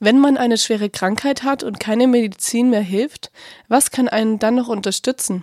[0.00, 3.32] Wenn man eine schwere Krankheit hat und keine Medizin mehr hilft,
[3.66, 5.42] was kann einen dann noch unterstützen?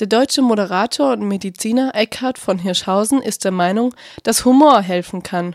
[0.00, 3.94] Der deutsche Moderator und Mediziner Eckhard von Hirschhausen ist der Meinung,
[4.24, 5.54] dass Humor helfen kann.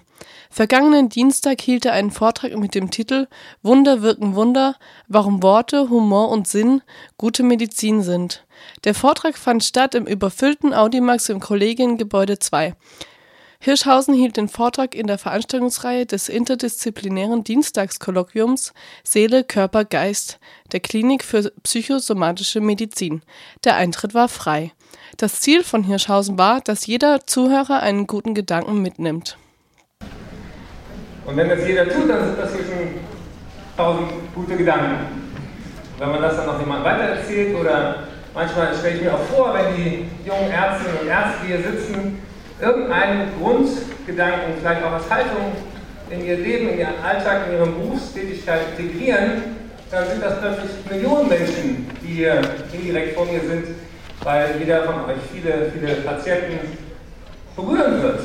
[0.50, 3.28] Vergangenen Dienstag hielt er einen Vortrag mit dem Titel
[3.64, 4.76] Wunder wirken Wunder,
[5.10, 6.82] warum Worte, Humor und Sinn
[7.18, 8.46] gute Medizin sind.
[8.86, 12.76] Der Vortrag fand statt im überfüllten Audimax im Kollegiengebäude 2.
[13.60, 20.40] Hirschhausen hielt den Vortrag in der Veranstaltungsreihe des interdisziplinären Dienstagskolloquiums Seele, Körper, Geist
[20.72, 23.24] der Klinik für psychosomatische Medizin.
[23.64, 24.72] Der Eintritt war frei.
[25.18, 29.38] Das Ziel von Hirschhausen war, dass jeder Zuhörer einen guten Gedanken mitnimmt.
[31.26, 32.94] Und wenn das jeder tut, dann sind das hier schon
[33.76, 35.28] tausend gute Gedanken.
[35.98, 39.76] Wenn man das dann noch jemand weitererzählt oder manchmal stelle ich mir auch vor, wenn
[39.76, 42.20] die jungen Ärztinnen und Ärzte hier sitzen,
[42.62, 45.54] irgendeinen Grundgedanken, vielleicht auch als Haltung
[46.10, 49.44] in ihr Leben, in ihren Alltag, in ihre Berufstätigkeit integrieren,
[49.92, 52.42] dann sind das plötzlich Millionen Menschen, die hier
[52.74, 53.68] indirekt vor mir sind,
[54.24, 56.78] weil jeder von euch viele, viele Patienten
[57.56, 58.20] berühren wird.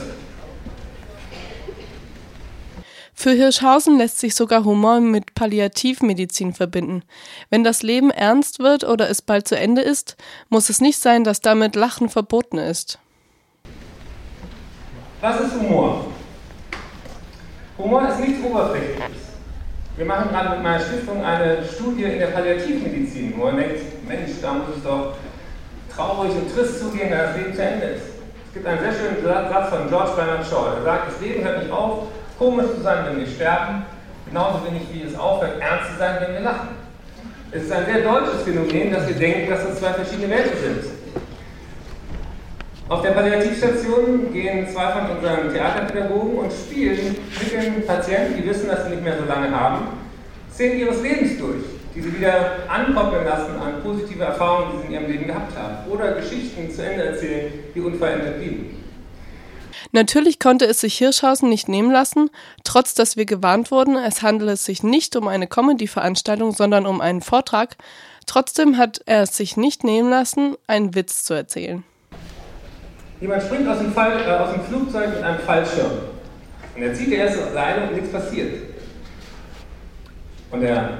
[3.14, 7.04] Für Hirschhausen lässt sich sogar Humor mit Palliativmedizin verbinden.
[7.50, 10.16] Wenn das Leben ernst wird oder es bald zu Ende ist,
[10.48, 12.98] muss es nicht sein, dass damit Lachen verboten ist.
[15.22, 16.06] Was ist Humor?
[17.78, 19.22] Humor ist nichts Oberflächliches.
[19.96, 24.32] Wir machen gerade mit meiner Stiftung eine Studie in der Palliativmedizin, wo man denkt, Mensch,
[24.42, 25.14] da muss es doch
[25.94, 28.02] traurig und trist zugehen, wenn das Leben zu Ende ist.
[28.48, 31.62] Es gibt einen sehr schönen Satz von George Bernard Shaw, der sagt, das Leben hört
[31.62, 33.84] nicht auf, komisch zu sein, wenn wir sterben,
[34.26, 36.70] genauso wenig wie es aufhört, ernst zu sein, wenn wir lachen.
[37.52, 41.01] Es ist ein sehr deutsches Phänomen, dass wir denken, dass das zwei verschiedene Welten sind.
[42.92, 48.68] Auf der Palliativstation gehen zwei von unseren Theaterpädagogen und spielen mit den Patienten, die wissen,
[48.68, 49.86] dass sie nicht mehr so lange haben,
[50.52, 54.92] Szenen ihres Lebens durch, die sie wieder ankoppeln lassen an positive Erfahrungen, die sie in
[54.92, 55.90] ihrem Leben gehabt haben.
[55.90, 58.84] Oder Geschichten zu Ende erzählen, die unverändert blieben.
[59.92, 62.28] Natürlich konnte es sich Hirschhausen nicht nehmen lassen,
[62.62, 67.22] trotz dass wir gewarnt wurden, es handele sich nicht um eine Comedy-Veranstaltung, sondern um einen
[67.22, 67.78] Vortrag.
[68.26, 71.84] Trotzdem hat er es sich nicht nehmen lassen, einen Witz zu erzählen.
[73.22, 75.92] Jemand springt aus dem, Fall, äh, aus dem Flugzeug mit einem Fallschirm.
[76.74, 78.52] Und er zieht die erste Leine und nichts passiert.
[80.50, 80.98] Und er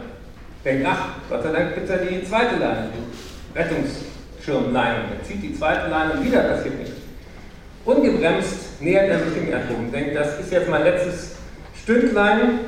[0.65, 4.99] denkt, ach, Gott sei Dank gibt es ja die zweite Leine, die Rettungsschirmleine.
[5.19, 6.95] Er zieht die zweite Leine und wieder passiert nichts.
[7.85, 11.33] Ungebremst nähert er sich dem Erdboden und denkt, das ist jetzt mein letztes
[11.83, 12.61] Stündlein.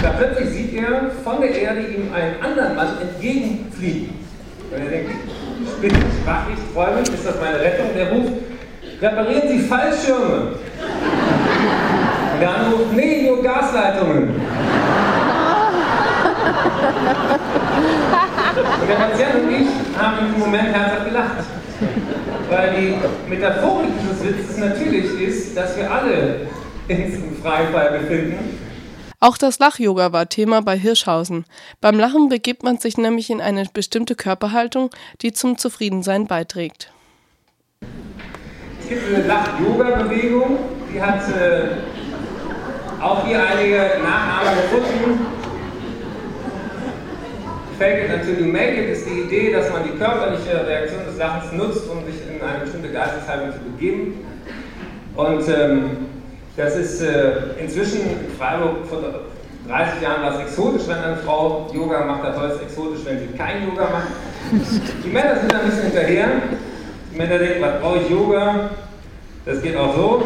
[0.00, 4.19] Da plötzlich sieht er von der Erde ihm einen anderen Mann entgegenfliegen.
[4.70, 5.10] Und er denkt,
[5.64, 5.90] ich bin
[6.22, 7.86] sprachlich träumend, ist das meine Rettung?
[7.96, 8.32] Der ruft,
[9.02, 10.54] reparieren Sie Fallschirme.
[12.32, 14.28] Und der andere ruft, nee, nur Gasleitungen.
[18.80, 21.44] Und der Patient und ich haben in diesem Moment herzhaft gelacht.
[22.48, 22.94] Weil die
[23.28, 26.46] Metaphorik dieses Witzes natürlich ist, dass wir alle
[26.88, 28.58] uns im freien Fall befinden
[29.20, 31.44] auch das Lach-Yoga war Thema bei Hirschhausen.
[31.82, 34.88] Beim Lachen begibt man sich nämlich in eine bestimmte Körperhaltung,
[35.20, 36.90] die zum Zufriedensein beiträgt.
[38.80, 40.58] Es gibt eine Lach-Yoga-Bewegung,
[40.92, 45.26] die hat äh, auch hier einige Nachahmer gefunden.
[47.78, 51.18] Fake it until you make it ist die Idee, dass man die körperliche Reaktion des
[51.18, 54.24] Lachens nutzt, um sich in eine bestimmte Geisteshaltung zu begeben.
[55.14, 56.09] Und ähm,
[56.56, 58.98] das ist äh, inzwischen in Freiburg vor
[59.68, 63.18] 30 Jahren war es exotisch, wenn eine Frau Yoga macht, das heute ist exotisch, wenn
[63.20, 64.08] sie kein Yoga macht.
[65.04, 66.28] Die Männer sind ein bisschen hinterher.
[67.12, 68.70] Die Männer denken, was brauche ich Yoga?
[69.44, 70.24] Das geht auch so.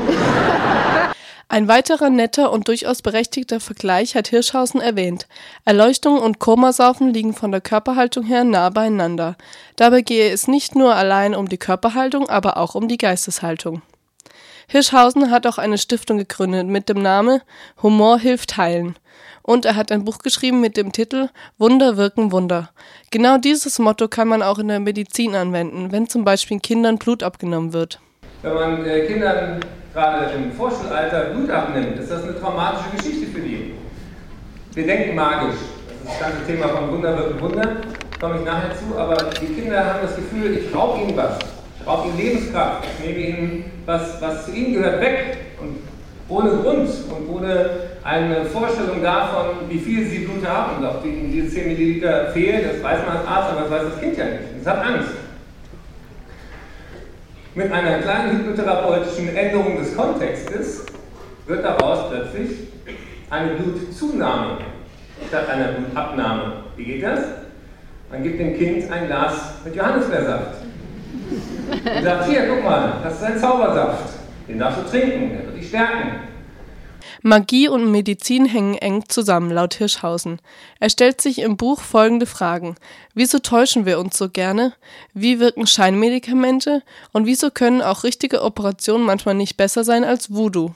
[1.49, 5.29] Ein weiterer netter und durchaus berechtigter Vergleich hat Hirschhausen erwähnt.
[5.65, 9.37] Erleuchtung und Komasaufen liegen von der Körperhaltung her nah beieinander.
[9.77, 13.83] Dabei gehe es nicht nur allein um die Körperhaltung, aber auch um die Geisteshaltung.
[14.69, 17.41] Hirschhausen hat auch eine Stiftung gegründet mit dem Namen
[17.83, 18.97] Humor hilft heilen.
[19.43, 21.29] Und er hat ein Buch geschrieben mit dem Titel
[21.59, 22.71] Wunder wirken Wunder.
[23.11, 27.23] Genau dieses Motto kann man auch in der Medizin anwenden, wenn zum Beispiel Kindern Blut
[27.23, 28.01] abgenommen wird.
[28.43, 29.61] Wenn man äh, Kindern
[29.93, 33.75] gerade im Vorschulalter Blut abnimmt, ist das eine traumatische Geschichte für die.
[34.73, 35.57] Wir denken magisch.
[35.87, 37.77] Das ist das ganze Thema von Wunder wirken Wunder.
[38.19, 41.39] Komme ich nachher zu, aber die Kinder haben das Gefühl, ich brauche ihnen was
[41.87, 45.37] raubt ihnen Lebenskraft, ich nehme ihnen was, was zu ihnen gehört, weg.
[45.61, 45.79] Und
[46.29, 47.71] ohne Grund und ohne
[48.03, 52.63] eine Vorstellung davon, wie viel sie Blut haben und ob ihnen diese 10 Milliliter fehlen,
[52.71, 54.41] das weiß man als Arzt, aber das weiß das Kind ja nicht.
[54.61, 55.11] Es hat Angst.
[57.55, 60.87] Mit einer kleinen hypnotherapeutischen Änderung des Kontextes
[61.47, 62.69] wird daraus plötzlich
[63.31, 64.59] eine Blutzunahme.
[65.29, 66.53] statt einer Blutabnahme.
[66.77, 67.21] Wie geht das?
[68.11, 70.64] Man gibt dem Kind ein Glas mit Johannisbeersaft.
[71.85, 74.15] Und sagt, hier, guck mal, das ist ein Zaubersaft.
[74.49, 76.21] Den darfst du trinken, der wird dich stärken.
[77.23, 80.41] Magie und Medizin hängen eng zusammen, laut Hirschhausen.
[80.81, 82.77] Er stellt sich im Buch folgende Fragen.
[83.15, 84.75] Wieso täuschen wir uns so gerne?
[85.15, 86.83] Wie wirken Scheinmedikamente?
[87.13, 90.75] Und wieso können auch richtige Operationen manchmal nicht besser sein als Voodoo?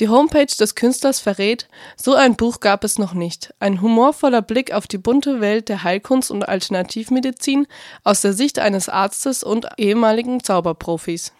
[0.00, 3.54] Die Homepage des Künstlers verrät, so ein Buch gab es noch nicht.
[3.60, 7.66] Ein humorvoller Blick auf die bunte Welt der Heilkunst und Alternativmedizin
[8.02, 11.32] aus der Sicht eines Arztes und ehemaligen Zauberprofis.